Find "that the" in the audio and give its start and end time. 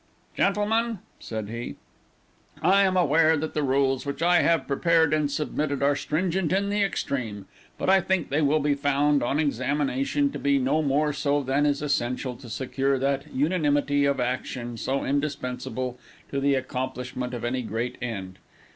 3.37-3.61